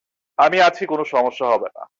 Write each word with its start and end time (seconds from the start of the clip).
আমি 0.37 0.57
আছি, 0.61 0.83
কোন 0.85 1.03
সমস্যা 1.03 1.45
হবে 1.45 1.69
না। 1.75 1.83